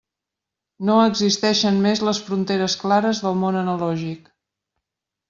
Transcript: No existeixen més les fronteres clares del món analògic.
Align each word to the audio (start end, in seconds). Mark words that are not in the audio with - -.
No 0.89 0.93
existeixen 1.09 1.77
més 1.83 2.01
les 2.07 2.21
fronteres 2.29 2.77
clares 2.85 3.21
del 3.27 3.37
món 3.43 3.61
analògic. 3.61 4.33